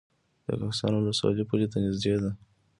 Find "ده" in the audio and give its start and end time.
2.23-2.31